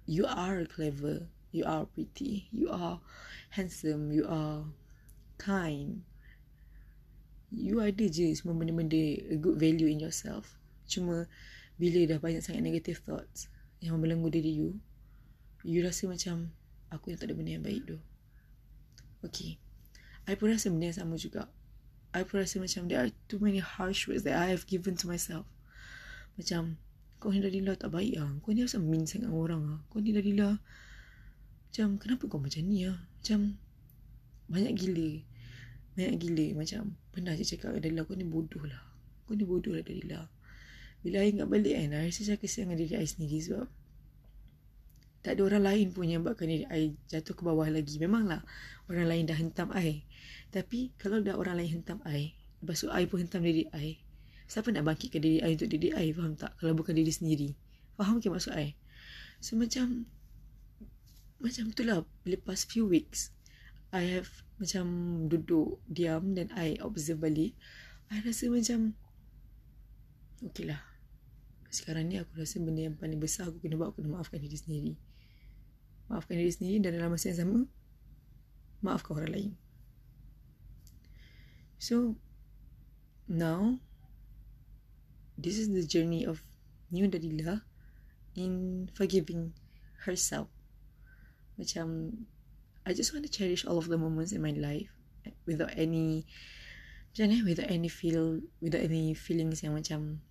you 0.08 0.26
are 0.26 0.64
clever 0.66 1.28
you 1.52 1.68
are 1.68 1.86
pretty 1.92 2.48
you 2.50 2.72
are 2.72 3.04
handsome 3.52 4.10
you 4.10 4.26
are 4.26 4.64
kind. 5.38 6.02
You 7.48 7.80
ada 7.80 8.04
je 8.12 8.36
semua 8.36 8.60
benda-benda 8.60 9.00
a 9.32 9.40
good 9.40 9.56
value 9.56 9.88
in 9.88 10.04
yourself. 10.04 10.60
Cuma 10.84 11.30
bila 11.80 12.04
dah 12.04 12.20
banyak 12.20 12.44
sangat 12.44 12.60
negative 12.60 13.00
thoughts 13.08 13.48
yang 13.80 13.96
membelenggu 13.96 14.28
diri 14.28 14.52
you 14.52 14.82
You 15.64 15.84
rasa 15.84 16.12
macam 16.12 16.52
Aku 16.88 17.12
yang 17.12 17.20
tak 17.20 17.28
ada 17.28 17.36
benda 17.36 17.52
yang 17.52 17.66
baik 17.68 17.84
tu. 17.84 18.00
Okay. 19.20 19.60
I 20.24 20.40
pun 20.40 20.56
rasa 20.56 20.72
benda 20.72 20.88
yang 20.88 21.00
sama 21.04 21.20
juga. 21.20 21.52
I 22.16 22.24
pun 22.24 22.40
rasa 22.40 22.64
macam 22.64 22.88
there 22.88 23.04
are 23.04 23.12
too 23.28 23.44
many 23.44 23.60
harsh 23.60 24.08
words 24.08 24.24
that 24.24 24.40
I 24.40 24.56
have 24.56 24.64
given 24.64 24.96
to 25.04 25.06
myself. 25.12 25.44
Macam 26.40 26.80
kau 27.18 27.34
ni 27.34 27.42
Dalila 27.42 27.74
tak 27.74 27.94
baik 27.94 28.14
ah. 28.22 28.32
Kau 28.42 28.54
ni 28.54 28.62
asal 28.66 28.86
mean 28.86 29.10
sangat 29.10 29.34
orang 29.34 29.64
ah. 29.68 29.80
Kau 29.90 30.02
ni 30.02 30.14
Dalila 30.14 30.58
macam 31.68 32.00
kenapa 32.02 32.24
kau 32.26 32.40
macam 32.42 32.62
ni 32.66 32.86
ah? 32.86 32.98
Macam 32.98 33.58
banyak 34.48 34.74
gila. 34.78 35.10
Banyak 35.98 36.14
gila 36.22 36.46
macam 36.58 36.96
pernah 37.10 37.34
je 37.34 37.44
cakap 37.46 37.78
Dalila 37.78 38.06
kau 38.06 38.14
ni 38.14 38.26
bodoh 38.26 38.64
lah. 38.66 38.82
Kau 39.26 39.34
ni 39.34 39.44
bodoh 39.44 39.74
lah 39.74 39.84
Dalila. 39.84 40.30
Bila 41.06 41.22
I 41.22 41.30
ingat 41.30 41.48
balik 41.48 41.78
kan, 41.78 41.94
I 41.94 42.10
rasa 42.10 42.26
saya 42.26 42.38
kesian 42.42 42.70
dengan 42.70 42.82
diri 42.82 42.94
I 42.98 43.06
sendiri 43.06 43.38
sebab 43.38 43.68
tak 45.28 45.36
ada 45.38 45.42
orang 45.44 45.64
lain 45.68 45.88
pun 45.92 46.08
yang 46.08 46.24
buatkan 46.24 46.48
diri 46.48 46.66
I 46.72 46.96
jatuh 47.12 47.36
ke 47.36 47.44
bawah 47.44 47.68
lagi. 47.68 48.00
Memanglah 48.00 48.48
orang 48.88 49.12
lain 49.12 49.24
dah 49.28 49.36
hentam 49.36 49.70
I. 49.76 50.08
Tapi 50.50 50.96
kalau 50.96 51.20
dah 51.20 51.36
orang 51.36 51.60
lain 51.60 51.82
hentam 51.82 52.00
I, 52.08 52.32
lepas 52.64 52.80
tu 52.80 52.88
I 52.88 53.04
pun 53.06 53.28
hentam 53.28 53.44
diri 53.44 53.68
I, 53.76 54.00
siapa 54.48 54.72
nak 54.72 54.88
bangkitkan 54.88 55.20
diri 55.20 55.44
I 55.44 55.54
untuk 55.60 55.70
diri 55.70 55.92
I, 55.92 56.16
faham 56.16 56.34
tak? 56.40 56.56
Kalau 56.58 56.74
bukan 56.74 56.96
diri 56.96 57.12
sendiri. 57.12 57.52
Faham 58.00 58.24
ke 58.24 58.32
maksud 58.32 58.56
I? 58.56 58.80
So 59.44 59.60
macam, 59.60 60.08
macam 61.38 61.70
tu 61.76 61.84
lah, 61.84 62.08
bila 62.24 62.40
past 62.42 62.72
few 62.72 62.88
weeks, 62.88 63.36
I 63.92 64.18
have 64.18 64.32
macam 64.58 64.86
duduk, 65.30 65.84
diam 65.86 66.34
dan 66.34 66.50
I 66.56 66.80
observe 66.82 67.22
balik, 67.22 67.54
I 68.10 68.24
rasa 68.24 68.50
macam, 68.50 68.98
okay 70.42 70.66
lah. 70.66 70.82
Sekarang 71.68 72.08
ni 72.08 72.18
aku 72.18 72.40
rasa 72.40 72.64
benda 72.64 72.88
yang 72.88 72.96
paling 72.96 73.20
besar 73.20 73.52
aku 73.52 73.62
kena 73.62 73.78
buat, 73.78 73.94
aku 73.94 74.02
kena 74.02 74.18
maafkan 74.18 74.40
diri 74.42 74.58
sendiri. 74.58 74.94
Maafkan 76.08 76.40
diri 76.40 76.52
sendiri 76.56 76.78
dan 76.82 76.96
dalam 76.96 77.12
masa 77.14 77.30
yang 77.30 77.40
sama, 77.44 77.60
maafkan 78.80 79.14
orang 79.20 79.32
lain. 79.36 79.52
So 81.78 82.18
now 83.30 83.78
this 85.38 85.62
is 85.62 85.70
the 85.70 85.86
journey 85.86 86.26
of 86.26 86.42
new 86.90 87.06
Dalila 87.08 87.62
in 88.36 88.90
forgiving 88.98 89.54
herself. 90.04 90.50
Macam 91.62 92.18
I 92.86 92.94
just 92.94 93.14
want 93.14 93.26
to 93.26 93.32
cherish 93.32 93.66
all 93.66 93.78
of 93.78 93.88
the 93.88 93.98
moments 93.98 94.34
in 94.34 94.42
my 94.42 94.54
life 94.54 94.90
without 95.46 95.74
any 95.78 96.26
macam 97.12 97.34
ni 97.34 97.42
without 97.44 97.70
any 97.70 97.90
feel 97.90 98.42
without 98.62 98.86
any 98.86 99.12
feelings 99.18 99.66
yang 99.66 99.74
macam 99.74 100.22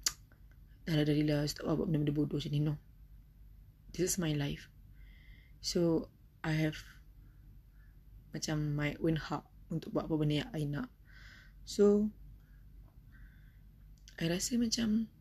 dah 0.87 1.03
lah 1.03 1.05
Dalila 1.05 1.43
stop 1.51 1.67
buat 1.67 1.91
benda-benda 1.91 2.15
bodoh 2.15 2.39
macam 2.39 2.53
ni 2.55 2.63
no. 2.63 2.75
This 3.91 4.15
is 4.15 4.23
my 4.23 4.35
life. 4.39 4.71
So 5.59 6.11
I 6.47 6.55
have 6.55 6.79
macam 8.31 8.79
my 8.79 8.95
own 9.03 9.19
heart 9.19 9.43
untuk 9.67 9.91
buat 9.97 10.07
apa 10.07 10.15
benda 10.15 10.47
yang 10.47 10.51
I 10.55 10.63
nak. 10.63 10.89
So 11.67 12.15
I 14.17 14.33
rasa 14.33 14.57
macam 14.57 15.13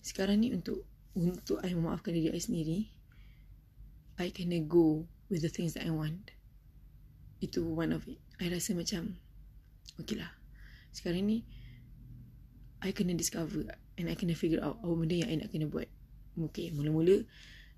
sekarang 0.00 0.40
ni 0.40 0.56
untuk 0.56 0.88
untuk 1.12 1.60
I 1.60 1.76
memaafkan 1.76 2.16
diri 2.16 2.32
I 2.32 2.40
sendiri 2.40 2.78
I 4.18 4.32
kena 4.32 4.64
go 4.64 5.04
with 5.30 5.46
the 5.46 5.52
things 5.52 5.78
that 5.78 5.86
I 5.86 5.94
want. 5.94 6.34
Itu 7.38 7.62
one 7.70 7.94
of 7.94 8.02
it. 8.10 8.18
I 8.42 8.50
rasa 8.50 8.74
macam 8.74 9.14
okay 10.00 10.18
lah. 10.18 10.32
Sekarang 10.90 11.28
ni 11.28 11.46
I 12.82 12.90
kena 12.90 13.14
discover 13.14 13.68
and 13.94 14.10
I 14.10 14.18
kena 14.18 14.34
figure 14.34 14.58
out 14.58 14.82
apa 14.82 14.94
benda 14.94 15.14
yang 15.14 15.30
I 15.30 15.36
nak 15.38 15.52
kena 15.54 15.70
buat. 15.70 15.86
Okay 16.50 16.72
mula-mula 16.74 17.26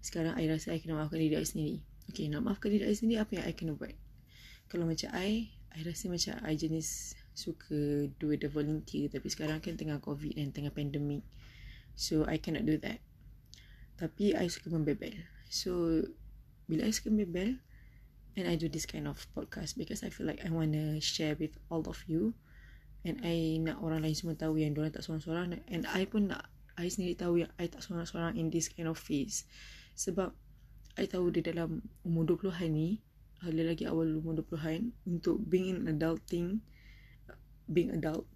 sekarang 0.01 0.33
I 0.39 0.49
rasa 0.49 0.73
I 0.73 0.81
kena 0.81 0.97
maafkan 0.97 1.21
diri 1.21 1.37
I 1.37 1.45
sendiri. 1.45 1.77
Okay 2.09 2.31
nak 2.33 2.47
maafkan 2.47 2.73
diri 2.73 2.89
I 2.89 2.97
sendiri 2.97 3.19
apa 3.21 3.37
yang 3.37 3.45
I 3.45 3.53
kena 3.53 3.77
buat? 3.77 3.93
Kalau 4.71 4.87
macam 4.87 5.11
I 5.13 5.51
I 5.75 5.81
rasa 5.85 6.09
macam 6.09 6.39
I 6.41 6.55
jenis 6.57 7.19
suka 7.41 8.13
do 8.21 8.37
the 8.37 8.53
volunteer 8.53 9.09
tapi 9.09 9.33
sekarang 9.33 9.65
kan 9.65 9.81
tengah 9.81 9.97
covid 10.05 10.37
dan 10.37 10.53
tengah 10.53 10.69
pandemic. 10.69 11.25
So 11.97 12.29
I 12.29 12.37
cannot 12.37 12.69
do 12.69 12.77
that. 12.85 13.01
Tapi 13.97 14.37
I 14.37 14.53
suka 14.53 14.69
membebel. 14.69 15.17
So 15.49 16.05
bila 16.69 16.85
I 16.85 16.93
suka 16.93 17.09
membebel 17.09 17.57
and 18.37 18.45
I 18.45 18.61
do 18.61 18.69
this 18.69 18.85
kind 18.85 19.09
of 19.09 19.17
podcast 19.33 19.81
because 19.81 20.05
I 20.05 20.13
feel 20.13 20.29
like 20.29 20.45
I 20.45 20.53
want 20.53 20.77
to 20.77 21.01
share 21.01 21.35
with 21.41 21.57
all 21.73 21.83
of 21.89 22.05
you. 22.05 22.37
And 23.01 23.17
I 23.25 23.57
nak 23.65 23.81
orang 23.81 24.05
lain 24.05 24.13
semua 24.13 24.37
tahu 24.37 24.61
yang 24.61 24.77
diorang 24.77 24.93
tak 24.93 25.09
seorang-seorang. 25.09 25.65
And 25.73 25.89
I 25.89 26.05
pun 26.05 26.29
nak 26.29 26.53
I 26.77 26.89
sendiri 26.89 27.17
tahu 27.17 27.45
yang 27.45 27.53
I 27.57 27.69
tak 27.69 27.81
seorang-seorang 27.85 28.37
in 28.37 28.53
this 28.53 28.69
kind 28.69 28.89
of 28.89 29.01
phase. 29.01 29.49
Sebab 29.97 30.33
I 31.01 31.05
tahu 31.09 31.33
di 31.33 31.41
dalam 31.41 31.81
umur 32.05 32.37
20-an 32.37 32.71
ni 32.73 33.01
lagi 33.41 33.89
awal 33.89 34.21
umur 34.21 34.45
20-an 34.45 34.93
untuk 35.09 35.41
being 35.41 35.73
in 35.73 35.89
adulting 35.89 36.61
being 37.71 37.95
adult 37.95 38.27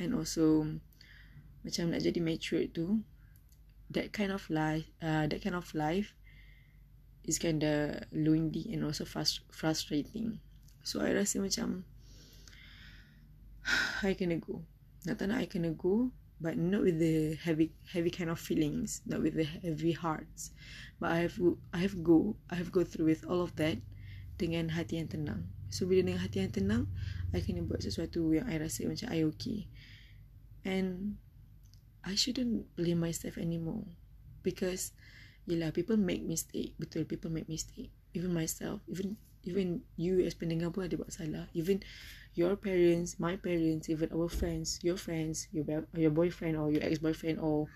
and 0.00 0.16
also 0.16 0.64
macam 1.62 1.92
nak 1.92 2.00
jadi 2.00 2.20
mature 2.24 2.64
tu 2.70 3.04
that 3.92 4.12
kind 4.12 4.32
of 4.32 4.48
life 4.48 4.88
uh, 5.04 5.28
that 5.28 5.40
kind 5.44 5.56
of 5.56 5.68
life 5.76 6.16
is 7.28 7.38
kind 7.38 7.60
of 7.62 8.00
lonely 8.12 8.64
and 8.72 8.82
also 8.84 9.04
frust- 9.04 9.44
frustrating. 9.52 10.40
So 10.80 11.04
I 11.04 11.12
rasa 11.12 11.44
macam 11.44 11.84
I 14.06 14.16
kena 14.16 14.40
go. 14.40 14.64
Nak 15.04 15.20
tak 15.20 15.28
nak 15.28 15.44
I 15.44 15.46
kena 15.46 15.76
go 15.76 16.08
but 16.40 16.56
not 16.56 16.86
with 16.86 17.02
the 17.02 17.34
heavy 17.34 17.74
heavy 17.90 18.14
kind 18.14 18.30
of 18.30 18.38
feelings 18.38 19.02
not 19.04 19.20
with 19.20 19.36
the 19.36 19.44
heavy 19.44 19.92
hearts. 19.92 20.56
But 20.96 21.12
I 21.12 21.28
have 21.28 21.36
I 21.76 21.84
have 21.84 22.00
go 22.00 22.40
I 22.48 22.56
have 22.56 22.72
go 22.72 22.80
through 22.80 23.12
with 23.12 23.28
all 23.28 23.44
of 23.44 23.52
that 23.60 23.76
dengan 24.40 24.72
hati 24.72 25.02
yang 25.02 25.12
tenang 25.12 25.50
So 25.68 25.84
bila 25.84 26.04
dengan 26.04 26.20
hati 26.20 26.40
yang 26.40 26.52
tenang 26.52 26.84
I 27.32 27.44
kena 27.44 27.60
buat 27.60 27.84
sesuatu 27.84 28.32
yang 28.32 28.48
I 28.48 28.56
rasa 28.56 28.88
macam 28.88 29.08
I 29.12 29.24
okay. 29.28 29.68
And 30.64 31.20
I 32.04 32.16
shouldn't 32.16 32.72
blame 32.72 33.04
myself 33.04 33.36
anymore. 33.36 33.84
Because 34.40 34.96
Yelah 35.48 35.72
people 35.72 35.96
make 35.96 36.20
mistake. 36.24 36.76
Betul 36.76 37.08
people 37.08 37.32
make 37.32 37.48
mistake. 37.48 37.88
Even 38.12 38.36
myself 38.36 38.84
Even 38.88 39.16
even 39.48 39.80
you 39.96 40.20
as 40.24 40.36
pendengar 40.36 40.68
pun 40.68 40.84
ada 40.84 41.00
buat 41.00 41.08
salah. 41.08 41.48
Even 41.56 41.80
your 42.36 42.52
parents 42.56 43.16
My 43.16 43.36
parents 43.40 43.88
Even 43.88 44.12
our 44.12 44.28
friends 44.28 44.76
Your 44.84 45.00
friends 45.00 45.48
Your 45.52 45.88
your 45.96 46.12
boyfriend 46.12 46.60
Or 46.60 46.68
your 46.68 46.84
ex-boyfriend 46.84 47.40
Or 47.40 47.68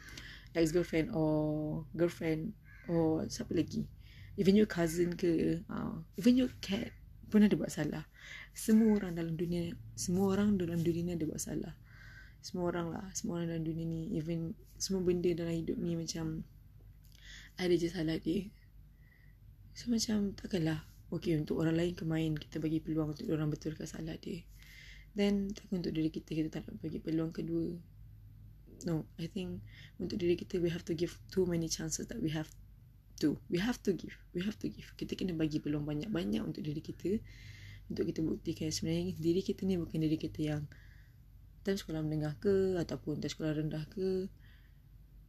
ex-girlfriend 0.53 1.17
Or 1.17 1.85
girlfriend 1.97 2.53
Or 2.89 3.25
siapa 3.29 3.57
lagi. 3.57 3.89
Even 4.37 4.57
your 4.57 4.69
cousin 4.69 5.17
ke 5.17 5.65
uh, 5.69 5.97
Even 6.21 6.37
your 6.37 6.53
cat 6.61 6.93
pun 7.33 7.49
ada 7.49 7.57
buat 7.57 7.73
salah. 7.73 8.05
Semua 8.53 9.01
orang 9.01 9.17
dalam 9.17 9.33
dunia 9.41 9.73
semua 9.97 10.37
orang 10.37 10.61
dalam 10.61 10.85
dunia 10.85 11.01
ni 11.09 11.13
ada 11.17 11.25
buat 11.25 11.41
salah. 11.41 11.73
Semua 12.45 12.69
orang 12.69 12.93
lah 12.93 13.09
semua 13.17 13.41
orang 13.41 13.57
dalam 13.57 13.65
dunia 13.65 13.89
ni 13.89 14.13
even 14.21 14.53
semua 14.77 15.01
benda 15.01 15.33
dalam 15.33 15.57
hidup 15.57 15.81
ni 15.81 15.97
macam 15.97 16.45
ada 17.57 17.73
je 17.73 17.89
salah 17.89 18.21
dia. 18.21 18.53
So 19.73 19.89
macam 19.89 20.37
takkanlah 20.37 20.85
okay 21.09 21.33
untuk 21.41 21.65
orang 21.65 21.81
lain 21.81 21.97
kemain 21.97 22.37
kita 22.37 22.61
bagi 22.61 22.85
peluang 22.85 23.17
untuk 23.17 23.25
orang 23.33 23.49
betulkan 23.49 23.89
salah 23.89 24.21
dia. 24.21 24.45
Then 25.17 25.57
takkan 25.57 25.81
untuk 25.81 25.97
diri 25.97 26.13
kita 26.13 26.37
kita 26.37 26.49
tak 26.53 26.69
nak 26.69 26.85
bagi 26.85 27.01
peluang 27.01 27.33
kedua. 27.33 27.73
No 28.85 29.09
I 29.17 29.33
think 29.33 29.65
untuk 29.97 30.21
diri 30.21 30.37
kita 30.37 30.61
we 30.61 30.69
have 30.69 30.85
to 30.85 30.93
give 30.93 31.17
too 31.33 31.49
many 31.49 31.73
chances 31.73 32.05
that 32.13 32.21
we 32.21 32.29
have 32.29 32.53
to. 33.23 33.39
We 33.47 33.63
have 33.63 33.79
to 33.87 33.95
give. 33.95 34.19
We 34.35 34.43
have 34.43 34.59
to 34.61 34.69
give. 34.69 34.91
Kita 34.99 35.15
kena 35.15 35.39
bagi 35.39 35.63
peluang 35.63 35.87
banyak-banyak 35.87 36.43
untuk 36.43 36.67
diri 36.67 36.83
kita 36.83 37.23
untuk 37.91 38.09
kita 38.09 38.21
buktikan 38.25 38.73
sebenarnya 38.73 39.15
diri 39.19 39.43
kita 39.45 39.69
ni 39.69 39.77
bukan 39.77 40.01
diri 40.01 40.17
kita 40.17 40.41
yang 40.41 40.63
time 41.63 41.79
sekolah 41.79 42.01
menengah 42.03 42.35
ke 42.43 42.79
ataupun 42.81 43.23
time 43.23 43.31
sekolah 43.31 43.63
rendah 43.63 43.85
ke. 43.89 44.27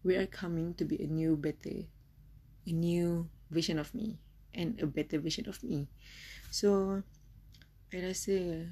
We 0.03 0.19
are 0.19 0.27
coming 0.27 0.75
to 0.81 0.83
be 0.83 0.99
a 0.99 1.07
new 1.07 1.37
better 1.39 1.87
a 2.63 2.73
new 2.73 3.27
vision 3.51 3.79
of 3.79 3.93
me 3.93 4.19
and 4.51 4.75
a 4.81 4.87
better 4.89 5.19
vision 5.21 5.45
of 5.47 5.61
me. 5.63 5.87
So 6.49 7.01
I 7.93 8.01
rasa 8.01 8.67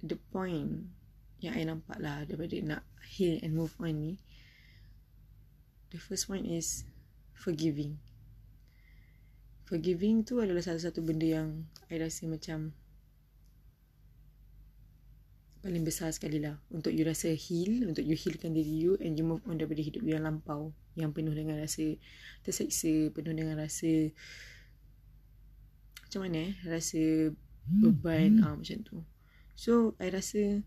the 0.00 0.16
point 0.32 0.88
yang 1.44 1.54
I 1.54 1.62
nampak 1.68 2.00
lah 2.00 2.24
daripada 2.24 2.56
nak 2.64 2.82
heal 3.12 3.36
and 3.44 3.52
move 3.52 3.76
on 3.76 4.00
ni 4.00 4.12
the 5.92 6.00
first 6.00 6.26
point 6.26 6.48
is 6.48 6.88
forgiving 7.36 8.00
forgiving 9.66 10.22
tu 10.22 10.38
adalah 10.38 10.62
salah 10.62 10.80
satu 10.80 11.02
benda 11.02 11.26
yang 11.26 11.66
I 11.90 11.98
rasa 11.98 12.30
macam 12.30 12.70
paling 15.66 15.82
besar 15.82 16.14
sekali 16.14 16.38
lah 16.38 16.54
untuk 16.70 16.94
you 16.94 17.02
rasa 17.02 17.34
heal 17.34 17.82
untuk 17.90 18.06
you 18.06 18.14
healkan 18.14 18.54
diri 18.54 18.70
you 18.70 18.94
and 19.02 19.18
you 19.18 19.26
move 19.26 19.42
on 19.50 19.58
daripada 19.58 19.82
hidup 19.82 20.06
yang 20.06 20.22
lampau 20.22 20.70
yang 20.94 21.10
penuh 21.10 21.34
dengan 21.34 21.58
rasa 21.58 21.98
terseksa 22.46 23.10
penuh 23.10 23.34
dengan 23.34 23.58
rasa 23.58 24.14
macam 26.06 26.20
mana 26.22 26.54
eh 26.54 26.54
rasa 26.62 27.34
beban 27.66 28.38
hmm. 28.38 28.46
ah, 28.46 28.54
macam 28.54 28.78
tu 28.86 29.02
so 29.58 29.98
I 29.98 30.14
rasa 30.14 30.62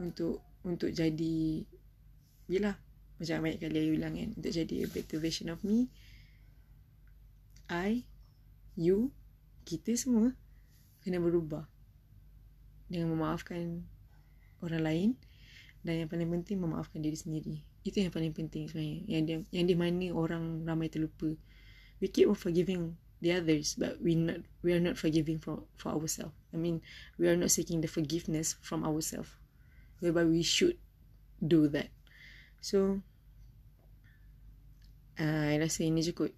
untuk 0.00 0.40
untuk 0.64 0.88
jadi 0.88 1.68
yelah 2.48 2.80
macam 3.18 3.42
banyak 3.42 3.60
kali 3.60 3.78
I 3.78 3.90
ulang 3.92 4.14
kan. 4.14 4.30
Untuk 4.38 4.52
jadi 4.54 4.74
a 4.82 4.88
better 4.88 5.18
version 5.18 5.50
of 5.50 5.60
me 5.66 5.90
I 7.68 8.06
You 8.78 9.12
Kita 9.66 9.92
semua 9.98 10.32
Kena 11.02 11.20
berubah. 11.20 11.66
Dengan 12.88 13.12
memaafkan 13.12 13.84
orang 14.64 14.82
lain 14.82 15.10
dan 15.86 16.04
yang 16.04 16.10
paling 16.10 16.28
penting 16.28 16.58
memaafkan 16.58 16.98
diri 17.04 17.14
sendiri. 17.14 17.62
Itu 17.86 18.02
yang 18.02 18.10
paling 18.10 18.34
penting 18.34 18.66
sebenarnya. 18.66 19.00
Yang 19.06 19.22
dia 19.24 19.38
yang 19.54 19.66
di 19.70 19.76
mana 19.78 20.06
orang 20.12 20.66
ramai 20.66 20.90
terlupa. 20.90 21.30
We 22.02 22.10
keep 22.10 22.26
on 22.30 22.38
forgiving 22.38 22.98
the 23.18 23.34
others 23.34 23.74
but 23.74 23.98
we 23.98 24.14
not 24.14 24.42
we 24.62 24.70
are 24.70 24.82
not 24.82 24.94
forgiving 24.98 25.38
for 25.38 25.62
for 25.78 25.94
ourselves. 25.94 26.34
I 26.54 26.58
mean 26.58 26.82
we 27.16 27.30
are 27.30 27.38
not 27.38 27.50
seeking 27.54 27.82
the 27.82 27.90
forgiveness 27.90 28.58
from 28.62 28.82
ourselves. 28.82 29.30
Whereby 30.02 30.26
we 30.26 30.42
should 30.42 30.78
do 31.42 31.66
that. 31.74 31.90
So 32.60 33.02
I 35.18 35.58
rasa 35.58 35.82
ini 35.82 35.98
cukup 36.14 36.30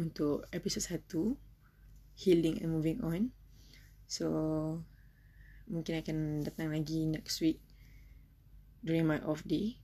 untuk 0.00 0.48
episod 0.56 0.80
satu 0.80 1.36
healing 2.16 2.56
and 2.64 2.72
moving 2.72 3.04
on. 3.04 3.28
So 4.08 4.26
mungkin 5.68 6.00
akan 6.00 6.18
datang 6.42 6.74
lagi 6.74 7.06
next 7.06 7.38
week 7.44 7.60
during 8.82 9.06
my 9.06 9.20
off 9.22 9.44
day 9.44 9.78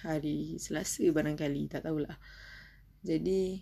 hari 0.00 0.56
Selasa 0.56 1.04
barangkali 1.12 1.68
tak 1.68 1.84
tahulah. 1.86 2.16
Jadi 3.04 3.60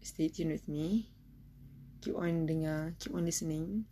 stay 0.00 0.32
tuned 0.32 0.56
with 0.56 0.66
me. 0.66 1.12
Keep 2.00 2.16
on 2.16 2.48
dengar 2.48 2.96
keep 2.96 3.12
on 3.12 3.28
listening. 3.28 3.84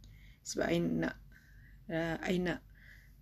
Sebab 0.49 0.67
I 0.67 0.77
nak 0.81 1.15
uh, 1.93 2.17
I 2.25 2.41
nak 2.41 2.66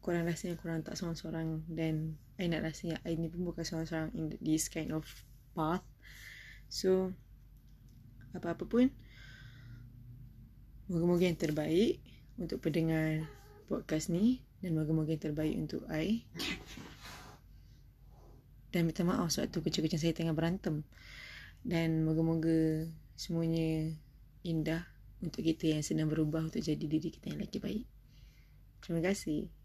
korang 0.05 0.29
rasa 0.29 0.53
yang 0.53 0.61
korang 0.61 0.85
tak 0.85 1.01
seorang-seorang 1.01 1.65
dan 1.73 2.21
I 2.37 2.53
nak 2.53 2.69
rasa 2.69 2.93
yang 2.93 3.01
I 3.09 3.17
ni 3.17 3.33
pun 3.33 3.49
bukan 3.49 3.65
seorang-seorang 3.65 4.13
in 4.13 4.37
this 4.45 4.69
kind 4.69 4.93
of 4.93 5.09
path 5.57 5.81
so 6.69 7.09
apa-apa 8.37 8.69
pun 8.69 8.93
moga-moga 10.93 11.25
yang 11.25 11.41
terbaik 11.41 12.05
untuk 12.37 12.61
pendengar 12.61 13.25
podcast 13.71 14.13
ni 14.13 14.45
dan 14.61 14.77
moga-moga 14.77 15.13
yang 15.13 15.25
terbaik 15.25 15.55
untuk 15.57 15.85
I. 15.89 16.25
Dan 18.75 18.91
minta 18.91 19.07
maaf 19.07 19.31
sebab 19.31 19.55
tu 19.55 19.61
kecil-kecil 19.63 20.01
saya 20.03 20.17
tengah 20.17 20.35
berantem. 20.35 20.83
Dan 21.63 22.03
moga-moga 22.03 22.89
semuanya 23.15 23.95
indah 24.43 24.83
untuk 25.23 25.47
kita 25.47 25.79
yang 25.79 25.85
sedang 25.87 26.11
berubah 26.11 26.49
untuk 26.49 26.61
jadi 26.61 26.81
diri 26.81 27.09
kita 27.09 27.33
yang 27.33 27.41
lagi 27.41 27.63
baik. 27.63 27.85
Terima 28.83 29.01
kasih. 29.01 29.64